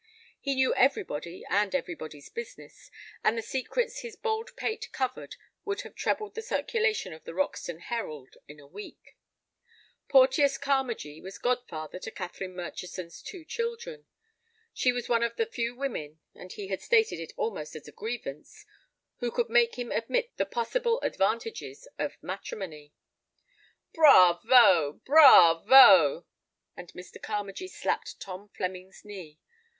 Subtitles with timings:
[0.39, 2.89] He knew everybody and everybody's business,
[3.23, 7.77] and the secrets his bald pate covered would have trebled the circulation of the Roxton
[7.81, 9.15] Herald in a week.
[10.09, 14.07] Porteous Carmagee was godfather to Catherine Murchison's two children.
[14.73, 17.91] She was one of the few women, and he had stated it almost as a
[17.91, 18.65] grievance,
[19.19, 22.95] who could make him admit the possible advantages of matrimony.
[23.93, 27.21] "Bravo, bravo"—and Mr.
[27.21, 29.37] Carmagee slapped Tom Flemming's knee.